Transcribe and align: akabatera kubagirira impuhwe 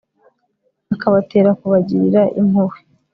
akabatera 0.93 1.49
kubagirira 1.59 2.21
impuhwe 2.41 2.79